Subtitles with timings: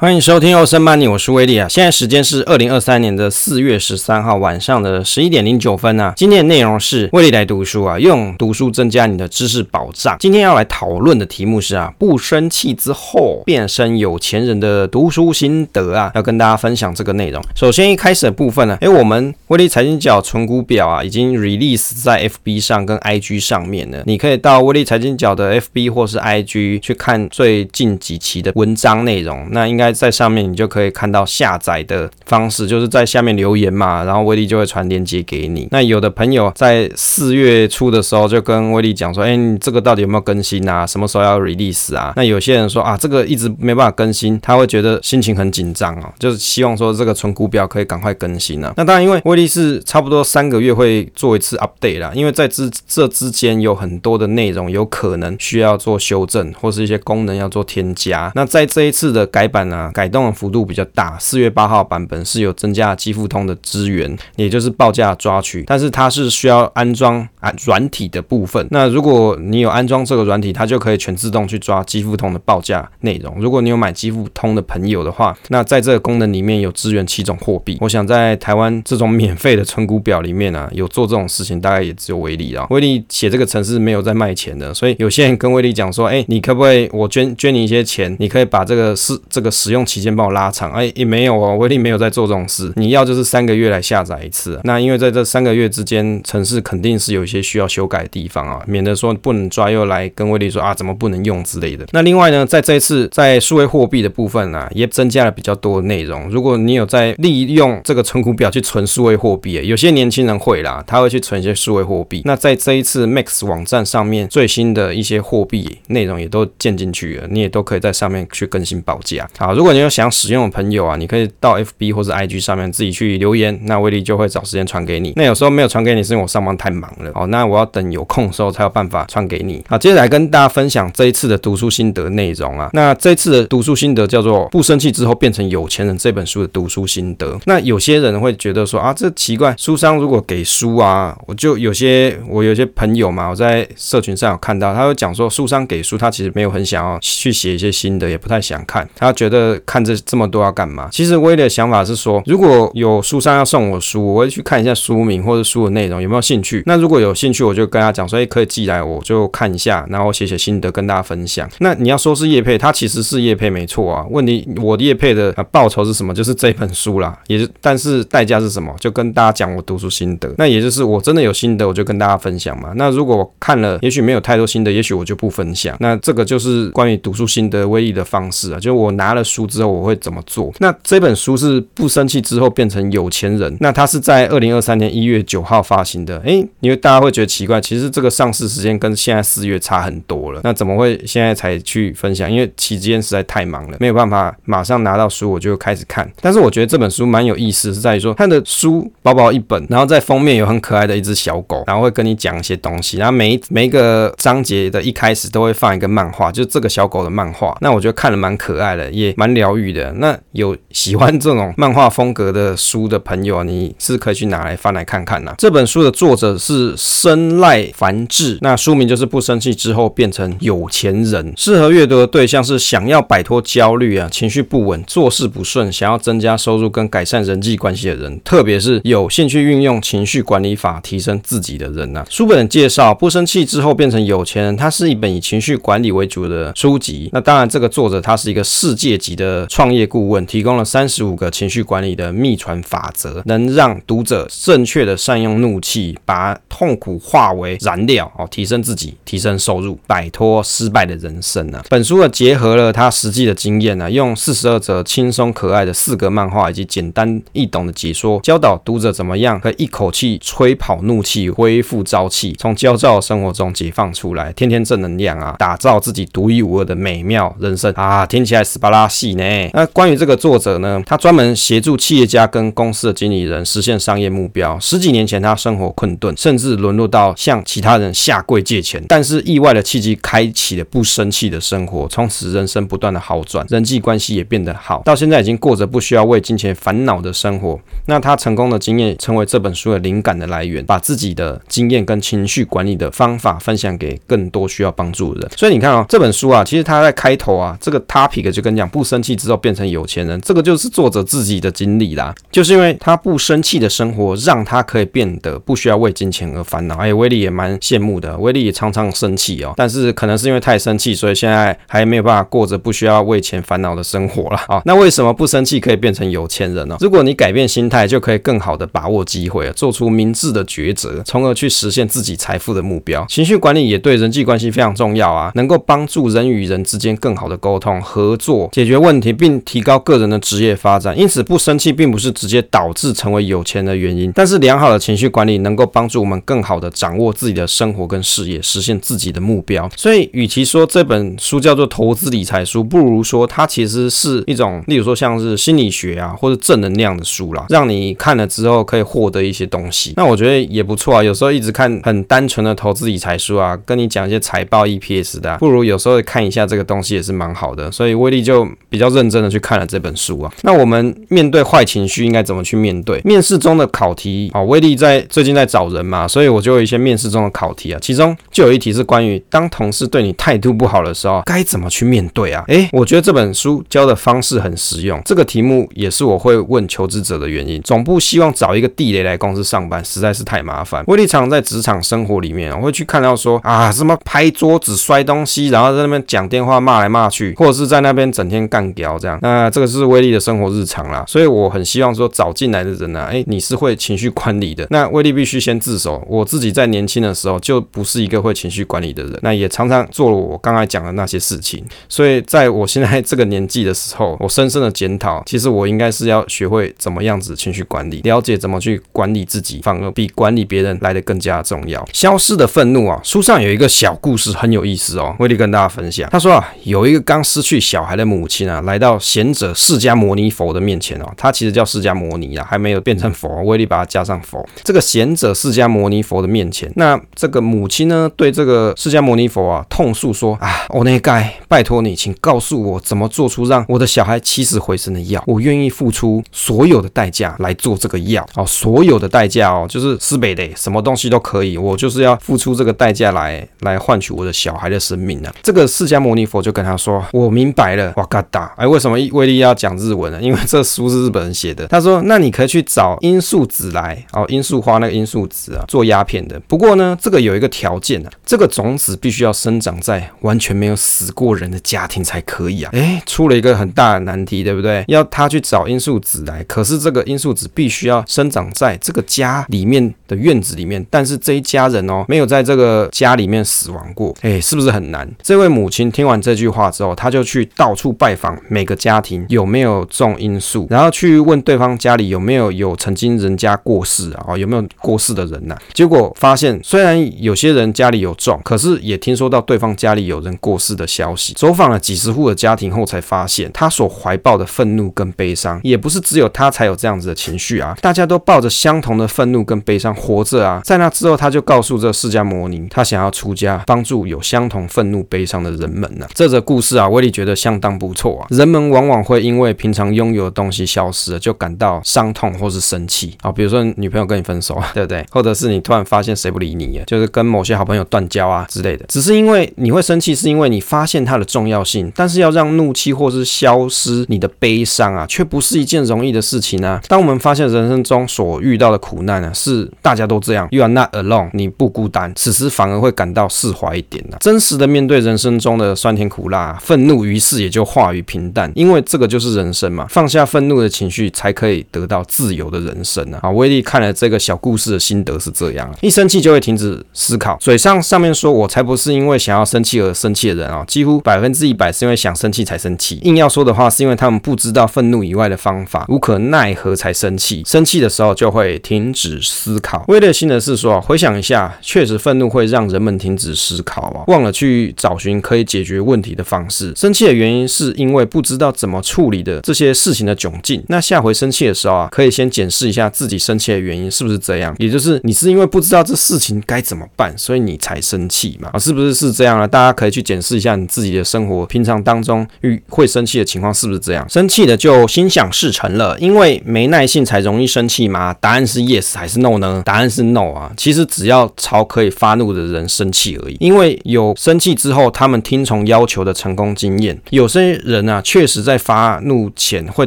[0.00, 1.66] 欢迎收听欧森曼尼，我是威利啊。
[1.68, 6.12] 现在时间是二零二三年的四月十三号晚上的十一点零九分啊。
[6.14, 10.16] 今天的内容是威利来读书啊，用读书增加你的知识保障。
[10.20, 17.42] 今天要来讨论的题目是啊，不生气之后变身有钱人的读书心得啊，要跟大家分享这个内容。
[17.56, 24.04] 首先一开始的部分呢，诶，我们威利财经角存股表啊，已经 release 在 FB 上跟 IG 上面了。
[24.06, 29.48] 你可以到威利财经角的 FB 或是 IG 去看最近几期的文章内容。
[29.50, 29.87] 那应该。
[29.92, 35.68] 在上面你就可以看到下载的方式，就是在下面留言嘛，然后威力就会传链接给你。
[35.70, 40.86] 那有的朋友在四月初的时候就跟威力讲说，哎，你这个到底有没有更新啊？
[40.86, 42.12] 什么时候要 release 啊？
[42.16, 48.72] 那有些人说啊，这个一直没办法更新，他会觉得心情很紧张啊，就是希望说这个存股表可以赶快更新啊。
[48.76, 58.32] 那当然，因为威力是差不多三个月会做一次 update 啦，因为在之这之间有很多的内容有可能需要做修正，或是一些功能要做添加。
[58.34, 68.66] 那在这一次的改版呢、啊改动的幅度比较大，四月八号版本是有增加基富通的支援，也就是报价抓取，但是它是需要安装啊软体的部分。
[68.70, 73.36] 那如果你有安装这个软体，它就可以全自动去抓基富通的报价内容。
[73.38, 77.78] 如果你有买基富通的朋友的话，那在这个功能里面有支援七种货币。
[77.80, 82.66] 我想在台湾这种免费的存股表里面啊，有做这种事情大概也只有威利啊。
[82.70, 89.88] 威利写这个程式没有在卖钱的，所以有些人跟威利讲说，哎，你可不可以我捐捐你一些钱，你可以把这个是这个使用。
[89.88, 92.70] 期间帮我拉长，哎，也没有哦，威力没有在做这种事。
[92.76, 101.86] 你要就是三个月来下载一次，那因为在这三个月之间，程式肯定是有一些需要修改的地方啊，免得说不能抓又来跟威力说啊，怎么不能用之类的。
[101.92, 106.28] 那另外呢，在这一次在数位货币的部分、啊，也增加了比较多的内容。
[106.28, 112.20] 如果你有在利用这个存股表去存数位货币，有些年轻人会啦，他会去存一些数位货币。
[112.26, 119.26] 那在这一次 Max 网站上面最新的一些货币内容也都建进去了，你也都可以在上面去更新报价。
[119.38, 125.12] 好，如果你有想使用的朋友啊，你可以到 FB 或者 IG 上面自己去留言，那威力就会找时间传给你。
[125.16, 127.10] 那有时候没有传给你，是因为我上班太忙了。
[127.12, 129.60] 哦，那我要等有空的时候才有办法传给你。
[129.68, 132.70] 好，接下来跟大家分享这一次的读书心得内容啊。
[132.72, 137.36] 那这次的读书心得叫做《不生气之后变成有钱人》这本书的读书心得。
[137.46, 149.47] 那有些人会觉得说啊，这奇怪，书商如果给书啊，我就有些我有些朋友嘛，我在社群上有看到，他会讲说，书商给书，他其实没有很想要去写一些心得，也不太想看，他觉得。
[149.64, 150.88] 看这这么多要干嘛？
[150.90, 156.62] 其实威的想法是说，如果有书商要送我书，我会去看一下书名或者书的内容有没有兴趣。
[156.66, 161.48] 那如果有兴趣，我就跟他讲说，哎，可以寄来，我就看一下，然后写写心得跟大家分享。
[161.60, 164.04] 那你要说是叶配，它其实是叶配没错啊。
[164.10, 166.14] 问题我的业配的报酬是什么？
[166.14, 168.74] 就是这本书啦，也是，但是代价是什么？
[168.80, 170.32] 就跟大家讲我读书心得。
[170.38, 172.72] 那也就是我真的有心得，我就跟大家分享嘛。
[172.76, 175.76] 那如果我看了，也许没有太多心得，也许我就不分享。
[175.80, 179.48] 那这个就是关于读书心得威力的方式啊，就我拿了书。
[179.48, 180.52] 之后我会怎么做？
[180.58, 183.56] 那这本书是不生气之后变成有钱人。
[183.60, 186.18] 那它是在二零二三年一月九号发行的。
[186.20, 190.40] 诶，因为大家会觉得奇怪，其实这个上市时间跟现在四月差很多了。
[190.44, 192.30] 那怎么会现在才去分享？
[192.30, 196.08] 因为期间实在太忙了，没有办法马上拿到书我就开始看。
[196.20, 202.98] 但是我觉得这本书蛮有意思，是在于说它的书薄薄一本，然后在封面有很可爱的一只小狗，然后会跟你讲一些东西。
[202.98, 207.56] 然后每每一个章节的一开始都会放一个漫画，就是这个小狗的漫画。
[207.60, 209.28] 那我觉得看了蛮可爱的，也蛮。
[209.38, 209.92] 疗愈的。
[209.98, 215.34] 那有喜欢这种漫画风格的书的朋友，你是可以去拿来翻来看看呐。
[215.38, 221.32] 这本书的作者是生濑繁志，那书名就是不生气之后变成有钱人。
[221.36, 232.04] 适合阅读的对象是想要摆脱焦虑啊、情绪不稳、做事不顺、想要增加收入跟改善人际关系的人，特别是有兴趣运用情绪管理法提升自己的人呐。
[232.08, 237.10] 书本介绍，不生气之后变成有钱人，它是一本以情绪管理为主的书籍。
[237.12, 239.46] 那当然，这个作者他是一个世界级级的。
[239.48, 251.64] 创业顾问提供了三十五个情绪管理的秘传法则，能让读者正确的善用怒气，把痛苦化为燃料哦，提升自己，提升收入，摆脱失败的人生呢、啊。
[251.70, 268.04] 本书呢结合了他实际的经验呢、用四十二则轻松可爱的四格漫画以及简单易懂的解说，教导读者怎么样可以一口气吹跑怒气，恢复朝气，从焦躁生活中解放出来，天天正能量啊，打造自己独一无二的美妙人生啊！
[268.06, 269.50] 听起来斯巴拉呢。
[269.54, 274.58] 那关于这个作者呢，他专门协助企业家跟公司的经理人实现商业目标。
[274.60, 287.60] 十几年前，他生活困顿，甚至沦落到向其他人下跪借钱，但是意外的契机开启了不生气的生活，从此人生不断的好转，人际关系也变得好，到现在已经过着不需要为金钱烦恼的生活。
[287.86, 295.30] 那他成功的经验成为这本书的灵感的来源，把自己的经验跟情绪管理的方法分享给更多需要帮助的人。
[295.36, 298.87] 所以你看啊、哦，这本书啊，其实他在开头啊，这个 topic 就跟你讲不。
[298.88, 300.18] 生气之后变成有钱人？
[300.22, 306.76] 这个就是作者自己的经历啦，就是因为他不生气的生活，让他可以变得不需要为金钱而烦恼。
[306.76, 314.62] 哎，威利也蛮羡慕的，威利也常常生气哦，但是可能是因为太生气，所以现在还没有办法过着不需要为钱烦恼的生活了啊。
[314.64, 316.76] 那为什么不生气可以变成有钱人呢？
[316.80, 323.04] 如果你改变心态，就可以更好的把握机会，做出明智的抉择，从而去实现自己财富的目标。
[323.08, 330.96] 情绪管理也对人际关系非常重要啊，能够帮助人与人之间更好的沟通、合作、解决问题，并提高个人的职业发展。
[330.98, 339.68] 因此，不生气并不是直接导致成为有钱的原因，但是良好的情绪管理能够帮助我们更好的掌握自己的生活跟事业，实现自己的目标。
[339.76, 349.92] 所以，与其说这本书叫做投资理财书，不如说它其实是一种，例如说像是心理学啊，或者正能量的书啦，让你看了之后可以获得一些东西。
[349.96, 351.02] 那我觉得也不错啊。
[351.02, 357.70] 有时候一直看很单纯的投资理财书啊，跟你讲一些财报 EPS 的，不如有时候看一下这个东西也是蛮好的。
[357.70, 360.32] 所以威力就比较认真的去看了这本书啊。
[360.42, 363.00] 那我们面对坏情绪应该怎么去面对？
[363.04, 372.44] 面试中的考题啊，威利在最近在找人嘛，所以我就有一些面试中的考题啊，其中就有一题是关于当同事对你态度不好的时候该怎么去面对啊？
[372.48, 375.00] 诶，我觉得这本书教的方式很实用。
[375.04, 377.60] 这个题目也是我会问求职者的原因。
[377.62, 380.84] 总部希望找一个地雷来公司上班，实在是太麻烦。
[380.86, 389.16] 威利常在职场生活里面，我会去看到说啊，什么拍桌子、摔东西，然后在那边讲电话骂来骂去，或者是在那边整天干干掉这样。
[389.22, 394.66] 那这个是威力的生活日常啦，所以我很希望说找进来的人呢、啊，诶，你是会情绪管理的。
[394.70, 396.04] 那威力必须先自首。
[396.08, 401.64] 我自己在年轻的时候就不是一个会情绪管理的人，那也常常做了我刚才讲的那些事情。
[401.88, 411.86] 所以在我现在这个年纪的时候，我深深的检讨，其实我应该是要学会怎么样子情绪管理，了解怎么去管理自己，反而比管理别人来得更加重要。
[411.92, 416.08] 消失的愤怒啊，书上有一个小故事很有意思哦，威力跟大家分享。
[416.10, 424.46] 他说啊，有一个刚失去小孩的母亲啊，来到贤者释迦牟尼佛的面前哦，他其实叫释迦牟尼啊，还没有变成佛，威利把它加上佛。
[424.62, 445.32] 这个贤者释迦牟尼佛的面前，那这个母亲呢，对这个释迦牟尼佛啊，痛诉说啊，欧内盖，拜托你，请告诉我怎么做出让我的小孩起死回生的药，我愿意付出所有的代价来做这个药哦，所有的代价哦，就是四倍的，什么东西都可以，我就是要付出这个代价来来换取我的小孩的生命呢。
[445.42, 450.20] 这个释迦牟尼佛就跟他说，我明白了，哇嘎达，哎，为什么威力要讲日文呢？
[450.20, 451.66] 因为这书是日本人写的。
[451.68, 456.38] 他说，那你可以去找罂粟籽来哦，罂粟花那个罂粟籽啊，做鸦片的。
[456.48, 462.70] 不过呢，这个有一个条件啊，这个种子必须要生长在完全没有死过人的家庭才可以啊。
[462.74, 464.84] 哎，出了一个很大的难题，对不对？
[464.88, 474.14] 要他去找罂粟籽来，可是这个罂粟籽必须要生长在这个家里面的院子里面，但是这一家人哦，没有在这个家里面死亡过。
[474.22, 475.08] 哎，是不是很难？
[475.22, 491.34] 这位母亲听完这句话之后，他就去到处拜访每个家庭有没有种因素，然后去问对方家里有没有有曾经人家过世啊，有没有过世的人呐、结果发现，虽然有些人家里有种，可是也听说到对方家里有人过世的消息。
[491.34, 500.60] 走访了几十户的家庭后，才发现他所怀抱的愤怒跟悲伤，也不是只有他才有这样子的情绪啊，大家都抱着相同的愤怒跟悲伤活着啊。
[500.64, 508.26] 在那之后，他就告诉这释迦牟尼，他想要出家，帮助有相同愤怒悲伤的人们呢、这则故事啊，威力觉得相当不错啊。
[508.30, 513.32] 人们往往会因为平常拥有的东西消失了，就感到伤痛或是生气啊。
[513.32, 515.04] 比如说女朋友跟你分手， 对不对？
[515.10, 518.84] 或者是你突然发现谁不理你，就是跟某些好朋友断交啊之类的。
[518.88, 521.90] 只是因为你会生气，是因为你发现它的重要性。
[521.94, 526.80] 但是要让怒气或是消失你的悲伤啊，却不是一件容易的事情啊。
[526.88, 534.18] 当我们发现人生中所遇到的苦难啊，是大家都这样，You are not alone，你不孤单，此时反而会感到释怀一点啊。
[534.20, 539.86] 真实的面对人生中的酸甜苦辣，愤怒于是也就化于平淡，因为这个就是人生嘛。
[539.90, 543.20] 放下愤怒的情绪，才可以得到自由的人生啊。
[543.22, 547.36] 啊，威利看了这个小故事的心得是这样，一生气就会停止思考。
[547.38, 552.98] 嘴上上面说我才不是因为想要生气而生气的人啊，几乎百分之一百是因为想生气才生气。
[553.02, 557.42] 硬要说的话，是因为他们不知道愤怒以外的方法，无可奈何才生气。
[557.44, 559.84] 生气的时候就会停止思考。
[559.88, 566.72] 威利的心得是说啊，回想一下，确实愤怒会让人们停止思考啊，忘了去找寻可以解决问题的方式。
[566.76, 570.62] 生气的原因是因为会不知道怎么处理的这些事情的窘境。
[570.68, 578.50] 那下回生气的时候啊，可以先检视一下自己生气的原因是不是这样，也就是你是因为不知道这事情该怎么办，所以你才生气嘛？
[578.52, 579.46] 啊，是不是是这样啊？
[579.46, 584.08] 大家可以去检视一下你自己的生活，平常当中遇会生气的情况是不是这样？
[584.08, 588.14] 生气的就心想事成了，因为没耐性才容易生气吗？
[588.20, 589.62] 答案是 yes 还是 no 呢？
[589.64, 590.52] 答案是 no 啊。
[590.56, 596.98] 其实只要朝可以发怒的人生气而已，因为有生气之后他们听从要求的成功经验。
[597.10, 599.86] 有些人人啊，确实在发怒前会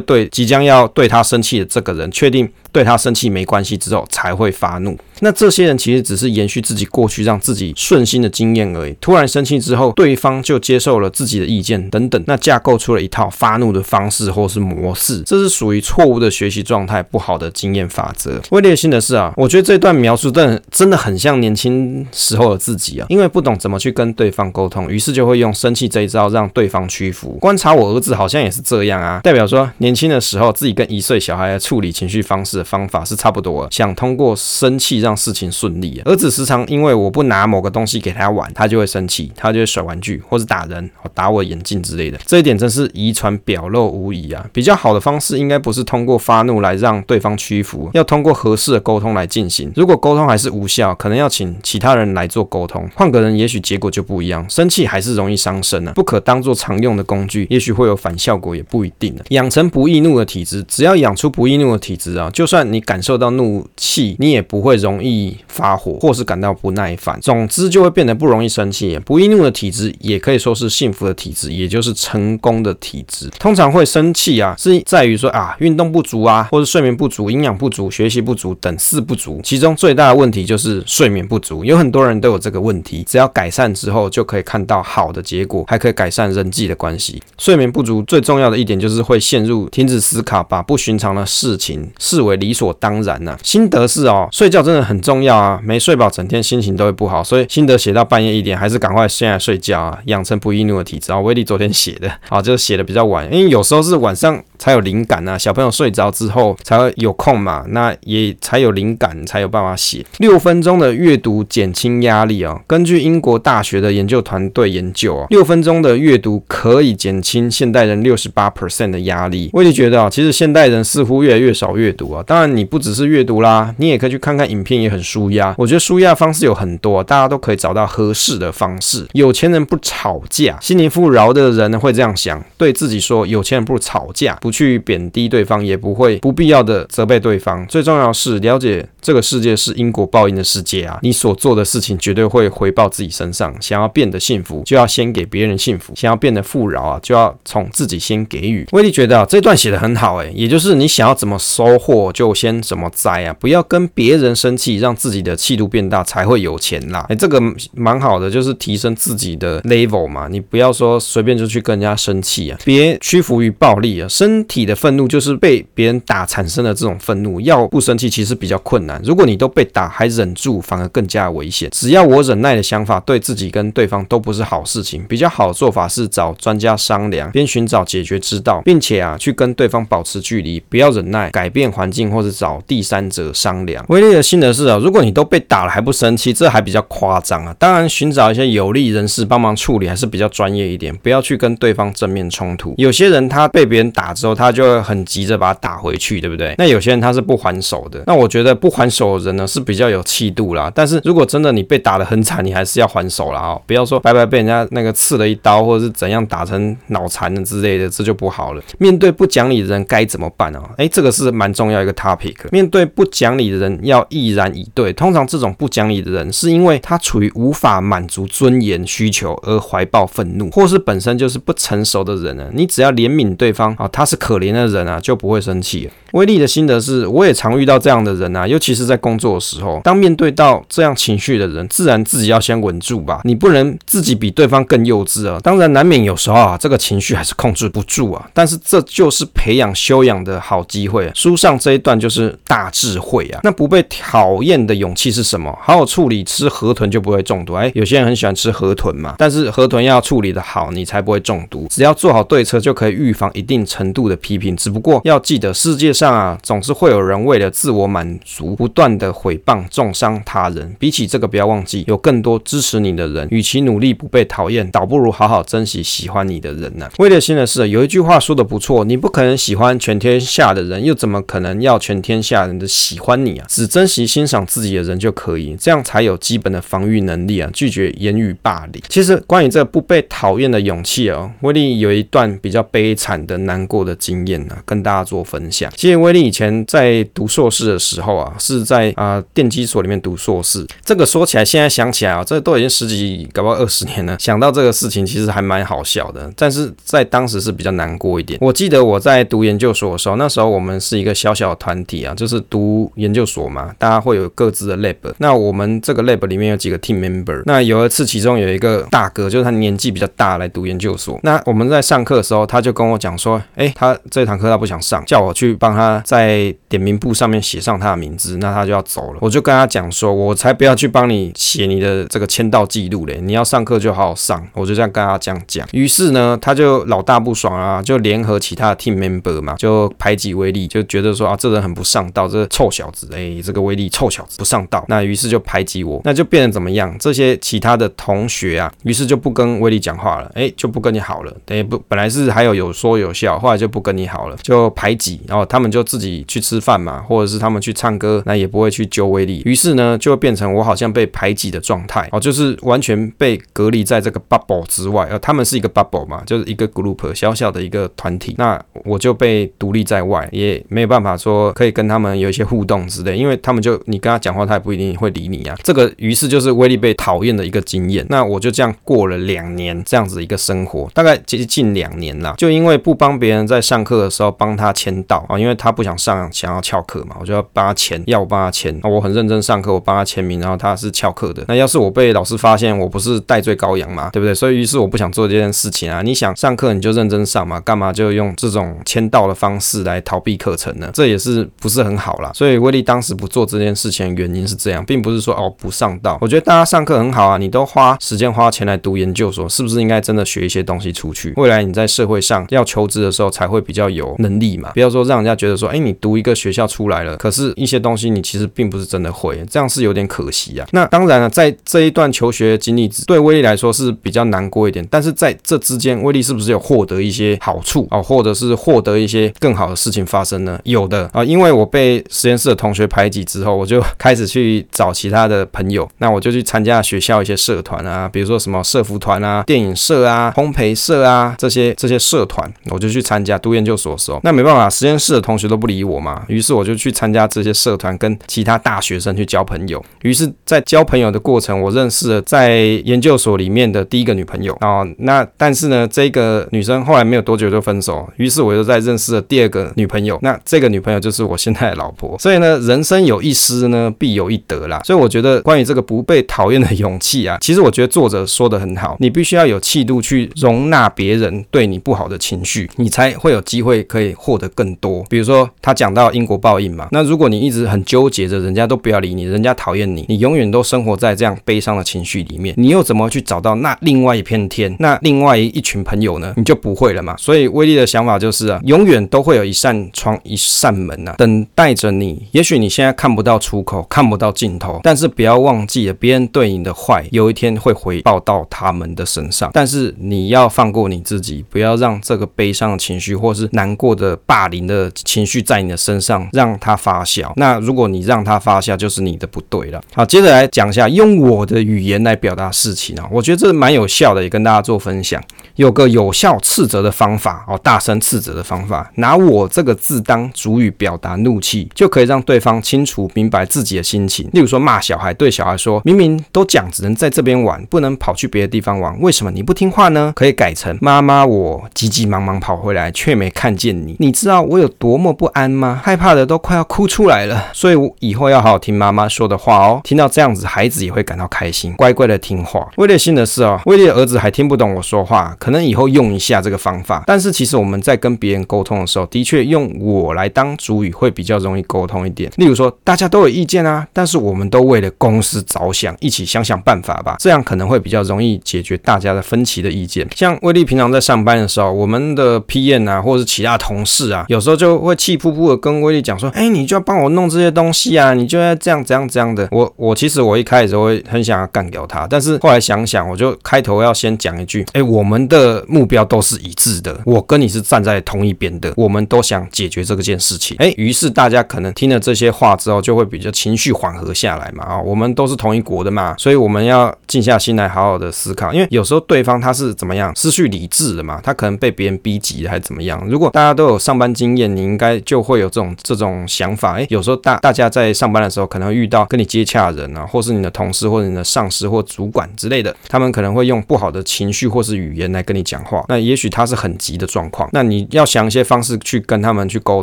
[0.00, 2.50] 对即将要对他生气的这个人确定。
[2.72, 8.96] 对他生气没关系之后才会发怒，那这些人其实只是延续自己过去让自己顺心的经验而已。
[9.00, 18.42] 突然生气之后，对方就接受了自己的意见等等，那架构出了一套发怒的方式或是模式，这是属于错误的学习状态，不好的经验法则。
[18.50, 27.38] 威力心的是啊，我觉得这段描述真的真的很像年轻时候的自己啊，因为不懂怎么去跟对方沟通，于是就会用生气这一招让对方屈服。
[27.40, 32.64] 观察我儿子好像也是这样啊，代表说年轻的时候自己跟一岁小孩的处理情绪方式的。
[32.72, 36.00] 方法是差不多，想通过生气让让事情顺利。
[36.06, 42.18] 儿子时常因为我不拿某个东西给他玩，他就会生气，他就会甩玩具或是打人，打我眼镜之类的。
[42.24, 44.48] 这一点真是遗传表露无遗啊！
[44.54, 49.70] 比较好的方式应该不是通过发怒来让对方屈服，要通过合适的沟通来进行。
[49.76, 54.48] 如果沟通还是无效，可能要请其他人来做沟通，换个人也许结果就不一样。
[54.48, 59.14] 生气还是容易伤身啊，不可当做常用的工具，也许会有反效果，也不一定。
[59.28, 67.18] 养成不易怒的体质，只要养出不易怒的体质啊，就算你感受到怒气，你也不会容容易发火，或是感到不耐烦。
[67.20, 68.98] 总之，就会变得不容易生气。
[69.04, 73.28] 不易怒的体质，也可以说是幸福的体质，也就是成功的体质。
[73.38, 79.40] 通常会生气啊，是在于说啊，运动不足啊，或是睡眠不足、营养不足、学习不足等四不足。
[79.42, 83.04] 其中最大的问题就是睡眠不足，有很多人都有这个问题。
[83.08, 87.22] 只要改善之后，就可以看到好的结果，还可以改善人际的关系。
[87.38, 92.72] 睡眠不足最重要的一点就是会陷入停止思考，把不寻常的事情视为理所。
[92.80, 101.20] 当然呐，心得是哦，睡觉真的很重要啊，没睡饱，整天心情都会不好，所以心得写到半夜一点，还是赶快现在睡觉啊，养成不易怒的体质啊。
[101.20, 110.04] 威力昨天写的啊，就写的比较晚，因为有时候是晚上才有灵感呐，小朋友睡着之后才会有空嘛，那也才有灵感，才有办法写。
[110.18, 119.50] 六分钟的阅读减轻压力哦，根据英国大学的研究团队研究啊，六分钟的阅读可以减轻现代人六十八 percent 的压力。
[119.52, 122.72] 威力觉得啊，其实现代人似乎越来越少阅读啊，当然你。
[122.72, 125.54] 不只是阅读啦，你也可以去看看影片，也很舒压。
[125.58, 129.06] 我觉得舒压方式有很多，大家都可以找到合适的方式。
[129.12, 137.66] 有钱人不吵架，心灵富饶的人会这样想，对自己说：有钱人不吵架，不去贬低对方，也不会不必要的责备对方。
[137.66, 143.54] 最重要是了解这个世界是因果报应的世界啊，你所做的事情绝对会回报自己身上。
[143.60, 148.66] 想要变得幸福，就要先给别人幸福；想要变得富饶啊，就要从自己先给予。
[148.72, 152.52] 威力觉得啊，这段写得很好，诶，也就是你想要怎么收获，就先。
[152.62, 153.34] 怎么栽啊？
[153.40, 157.04] 不要跟别人生气，让自己的气度变大，才会有钱啦。
[157.08, 157.42] 哎，这个
[157.74, 160.28] 蛮好的，就是提升自己的 level 嘛。
[160.28, 164.06] 你不要说随便就去跟人家生气啊，别屈服于暴力啊。
[164.08, 169.00] 身体的愤怒就是被别人打产生的这种愤怒，要不生气其实比较困难。
[169.04, 171.68] 如果你都被打还忍住，反而更加危险。
[171.72, 182.62] 只要我忍耐的想法对自己跟对方都不是好事情，比较好的做法是找专家商量，边寻找解决之道，并且啊去跟对方保持距离，不要忍耐，改变环境或者找。
[182.66, 183.84] 第三者商量。
[183.88, 187.54] 威力的心是啊，如果你都被打了还不生气，这还比较夸张啊。
[187.58, 192.74] 当然，寻找一些有利人士帮忙处理还是比较专业一点，不要去跟对方正面冲突。
[192.76, 196.54] 有些人他被别人打之后，他就会很急着把他打回去，对不对？
[196.58, 198.02] 那有些人他是不还手的。
[198.06, 200.70] 那我觉得不还手的人呢是比较有气度啦。
[200.74, 208.62] 但是如果真的你被打得很惨，你还是要还手了啊，不要说白白被人家那个刺了一刀，或者是怎样打成脑残的之类的，这就不好了。
[208.78, 210.62] 面对不讲理的人该怎么办啊？
[210.78, 212.36] 哎，这个是蛮重要一个 topic。
[212.50, 214.92] 面对不讲理的人要毅然以对。
[214.92, 222.48] 通常这种不讲理的人，是因为他处于无法满足尊严需求而怀抱愤怒，或是本身就是不成熟的人呢。
[222.52, 225.90] 你只要怜悯对方啊，他是可怜的人啊，就不会生气。
[226.12, 235.40] 威力的心得是，我也常遇到这样的人啊，尤其是在工作的时候，当面对到这样情绪的人，自然自己要先稳住吧，你不能自己比对方更幼稚啊。
[235.42, 241.10] 当然难免有时候啊，这个情绪还是控制不住啊，但是这就是培养修养的好机会。
[241.14, 243.40] 书上这一段就是大智慧啊。
[243.42, 245.54] 那不被讨讨厌的勇气是什么？
[245.60, 247.52] 好好处理，吃河豚就不会中毒。
[247.52, 251.66] 哎，有些人很喜欢吃河豚嘛，但是河豚要处理的好，你才不会中毒。
[251.68, 254.56] 只要做好对策，就可以预防一定程度的批评。
[254.56, 256.12] 只不过要记得，世界上。
[256.12, 260.74] 啊，总是会有人为了自我满足，不断的诽谤、重伤他人。
[260.78, 263.26] 比起这个，不要忘记有更多支持你的人。
[263.30, 266.92] 与其努力不被讨厌，倒不如好好珍惜喜欢你的人呢、啊。
[266.98, 273.46] 威力心的是，有一句话说的不错，你不可能喜欢全天下的人，又怎么可能要全天下人的喜欢你啊？
[273.48, 278.80] 只珍惜心欣赏自己的人就可以，这样才有基本的防御能力啊，拒绝言语霸凌。
[278.88, 285.72] 其实关于这不被讨厌的勇气哦，威利有一段比较悲惨的、难过的经验、啊，跟大家做分享。
[285.76, 290.64] 其实威利以前在读硕士的时候啊，是在啊、电机所里面读硕士。
[290.84, 294.16] 这个说起来，现在想起来啊，这都已经十几，搞不好二十年了。
[294.20, 298.38] 想到这个事情，其实还蛮好笑的，但是在当时是比较难过一点。
[298.40, 304.96] 我记得我在读研究所的时候，那时候我们是一个小小的团体啊，就是读研究所嘛，大家会会有各自的 lab。
[305.18, 307.42] 那我们这个 lab 里面有几个 team member。
[307.46, 311.18] 那有一次，其中有一个大哥，就是他年纪比较大，来读研究所。
[311.22, 318.36] 那我们在上课的时候，他就跟我讲说：“诶，他这堂课他不想上，叫我去帮他在点名簿上面写上他的名字。
[318.38, 319.18] 那他就要走了。
[319.20, 323.20] 我就跟他讲说：我才不要去帮你写你的这个签到记录嘞！
[323.22, 324.46] 你要上课就好好上。
[324.54, 325.66] 我就这样跟他这样讲。
[325.72, 334.84] 于是呢，他就老大不爽啊，就联合其他的 team member 嘛，就排挤威利，就觉得说啊，这人很不上道，这臭小子，诶，这个威利臭小子不上道。
[334.88, 336.92] 那于是就排挤我，那就变成怎么样？
[336.98, 341.32] 这些其他的同学啊，于是就不跟威利讲话了，诶，就不跟你好了。
[341.44, 345.20] 等于不，本来是还有有说有笑，后来就不跟你好了，就排挤。
[345.28, 349.42] 然后他们就自己去吃饭嘛，或者是他们去唱歌，那也不会去揪威利。
[349.44, 355.06] 于是呢，就变成我好像被排挤的状态哦，就是完全被隔离在这个 bubble 之外。
[355.10, 365.56] 呃，他们是一个 bubble 嘛，就是一个 group 小小的一个团体，那我就被独立在外，也没有办法说可以跟他们有一些互动之类，因为他们就你跟他讲话，他也不一定会理你啊。
[365.62, 368.06] 这个于是就是威利被讨厌的一个经验。
[368.08, 378.78] 那我就这样过了两年这样子一个生活，大概接近两年了，就因为不帮别人在上课的时候帮他签到啊，因为他不想上，想要翘课嘛，我就要帮他签，要我帮他签。
[378.82, 381.44] 那我很认真上课，我帮他签名，然后他是翘课的。
[381.48, 384.34] 那要是我被老师发现，我不是戴罪羔羊嘛，对不对？
[384.34, 386.02] 所以于是我不想做这件事情啊。
[386.02, 390.90] 你想上课你就认真上嘛，干嘛就用这种签到的方式来逃避课程呢？
[390.92, 392.30] 这也是不是很好啦。
[392.34, 396.18] 所以威利当时不做这件事情的原因是这样，并不是说哦不上道。
[396.20, 401.32] 我觉得大家上课很好啊，你都花时间花钱来读研究所，是不是应该真的学一些东西出去？
[401.36, 404.70] 未来你在社会上要求职的时候才会比较有能力嘛。
[404.74, 410.66] 不要说让人家觉得说，哎，你读一个学校出来了，可是一些东西你其实并不是真的会，这样是有点可惜啊。
[410.72, 420.58] 那当然了，在这一段求学经历，对威利来说是比较难过一点，但是在这之间，威利是不是有获得一些好处啊，或者是获得一些更好的事情发生呢？
[420.64, 433.38] 有的啊，因为我被实验室的同学排挤之后，我就开始去找其他的朋友，那我就去参加学校一些社团啊，比如说什么社服团啊、电影社啊、烘焙社啊这些这些社团，我就去参加。
[433.38, 439.84] 读研究所的时候，那没办法，实验室的同学都不理我嘛，于是我就去参加这些社团，跟其他大学生去交朋友。
[440.02, 444.86] 于是，在交朋友的过程，我认识了在研究所里面的第一个女朋友啊。
[444.98, 450.18] 那但是呢，这个女生后来没有多久就分手，于是我又在认识了第二个女朋友。
[450.22, 452.16] 那这个女朋友就是我现在的老婆。
[452.18, 454.80] 所以呢，人生有一失呢，必有一得啦。
[454.84, 465.04] 所以我觉得关于这个不被讨厌的勇气啊， 其实我觉得作者说的很好，你必须要有气度去容纳别人对你不好的情绪，你才会有机会可以获得更多。
[465.08, 476.32] 比如说他讲到因果报应嘛，那如果你一直很纠结着，人家都不要理你，人家讨厌你，你永远都生活在这样悲伤的情绪里面，你又怎么去找到那另外一片天，那另外一群朋友呢？
[476.36, 477.14] 你就不会了嘛。
[477.16, 482.26] 所以威利的想法就是啊，永远都会有一扇窗、一扇门啊，等待着你。
[482.32, 489.50] 也许你现在看不到出口，看不到尽头，但是不要忘记了，别人对你的坏，有一天会回报到他们的身上。
[489.52, 497.32] 但是你要放过你自己，不要让这个悲伤的情绪或是难过的霸凌的情绪在你的身上让它发酵。
[497.36, 499.82] 那如果你让它发酵，就是你的不对了。
[499.94, 505.22] 好，接着来讲一下用我的语言来表达事情啊，我觉得这蛮有效的，也跟大家做分享。
[505.56, 514.28] 有个有效斥责的方法哦，大声斥责的方法，拿我这个字当主语表达怒气，就可以让对方清楚明白自己的心情。
[514.32, 525.80] 例如说骂小孩，对小孩说：“明明都讲只能在这边玩，不能跑去别的地方玩，为什么你不听话呢？”可以改成：“妈妈，我急急忙忙跑回来，却没看见你，你知道我有多么不安吗？
[525.82, 527.46] 害怕的都快要哭出来了。
[527.54, 529.80] 所以我以后要好好听妈妈说的话哦。
[529.82, 532.68] 听到这样子，孩子也会感到开心，乖乖的听话。
[532.76, 535.34] 威利信的是哦，威利的儿子还听不懂我说话。
[535.38, 542.30] 可能以后用一下这个方法，但是其实我们在跟别人沟通的时候，的确用我来当主语会比较容易沟通一点。
[542.36, 550.06] 例如说，大家都有意见啊，但是我们都为了公司着想，一起想想办法吧，这样可能会比较容易解决大家的分歧的意见。
[550.14, 570.54] 像威利平常在上班的时候，我们的 PM 啊，或者是其他同事啊，有时候就会气噗噗的跟威利讲说：“哎，你就要帮我弄这些东西啊，你就要这样这样这样的。”我我其实我一开始会很想要干掉他，但是后来想想，我就开头要先讲一句：“哎，我们的。”目标都是一致的，我跟你是站在同一边的，我们都想解决这个件事情。
[570.58, 574.64] 哎，于是大家可能听了这些话之后，就会会比较情绪缓和下来嘛。
[574.64, 578.52] 啊，我们都是同一国的嘛，所以我们要静下心来好好的思考。
[578.52, 583.02] 因为有时候对方他是怎么样失去理智的嘛，他可能被别人逼急了还是怎么样。
[583.08, 586.78] 如果大家都有上班经验，你应该就会有这种这种想法。
[586.78, 595.84] 哎，有时候大大家在上班的时候，可能会遇到跟你接洽的人啊，或是你的同事或者你的上司或主管之类的，他们可能会用不好的情绪或是语言来跟你讲话。
[595.88, 599.82] 那也许他是很急的状况，那你要想一些方式去跟他们去沟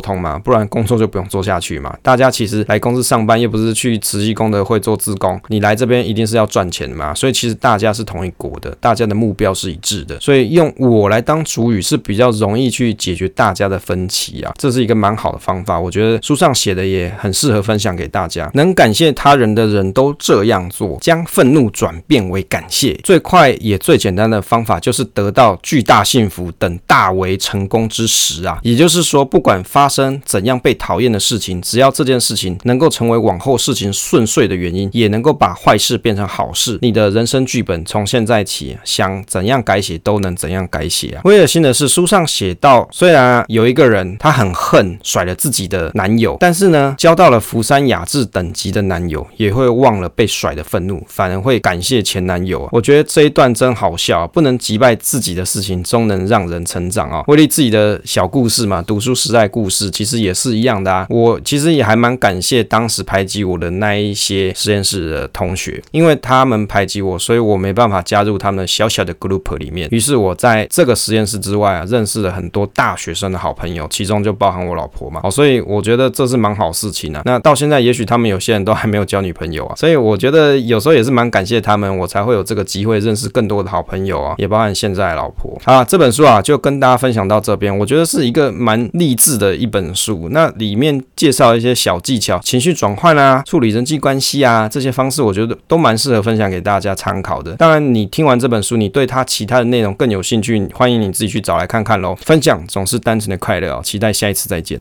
[0.00, 1.96] 通嘛，不然工作就不用做下去嘛。
[2.02, 7.12] 大家其实来公司上班又不是去慈济功德会做志工，你来这边一定是要赚钱的嘛。
[7.12, 10.20] 所以其实大家是同一国的，大家的目标是一致的。
[10.20, 15.80] 所以用我来当主语是比较容易去解决大家的分歧啊，这是一个蛮好的方法。
[15.80, 18.48] 我觉得书上写的也很适合分享给大家。
[18.54, 28.60] 能感谢他人的人都这样做，将愤怒转变为感谢，最快也最简单的方法就是得到巨大幸福等大为成功之时啊。
[28.62, 41.22] 也就是说，不管发生怎样被讨厌的事情，只要这件事情能够成成为往后事情顺遂的原因，也能够把坏事变成好事，你的人生剧本从现在起想怎样改写都能怎样改写啊。
[41.24, 52.68] 威尔新的是书上写到，虽然，有一个人他很恨甩了自己的男友，但是呢，交到了福山雅治等级的男友，也会忘了被甩的愤怒，反而会感谢前男友。
[52.70, 57.24] 我觉得这一段真好笑，不能击败自己的事情，终能让人成长啊。
[57.28, 61.06] 威利自己的小故事嘛，读书时代故事其实也是一样的啊。
[61.08, 69.88] 我其实也还蛮感谢当时排挤我的那一些实验室的同学，因为他们排挤我，所以我没办法加入他们小小的 group 里面。
[69.92, 75.20] 于是我在这个实验室之外啊，认识了很多大学生的好朋友，其中就包含我老婆嘛。
[75.22, 77.22] 哦，所以我觉得这是蛮好事情啊。
[77.24, 85.56] 那到现在，也许他们有些人都还没有交女朋友啊，所以我觉得有时候也是蛮感谢他们，我才会有这个机会认识更多的好朋友啊，也包含现在的老婆。
[85.64, 87.76] 好啊，这本书啊，就跟大家分享到这边。
[87.78, 97.54] 我觉得是一个蛮励志的一本书，那里面介绍一些小技巧，情绪转换啊，处理人际关系啊，这些方式，我觉得都蛮适合分享给大家参考的。
[97.56, 102.14] 当然，你听完这本书，你对它其他的内容更有兴趣，欢迎你自己去找来看看喽。
[102.22, 104.78] 分享总是单纯的快乐哦，期待下一次再见。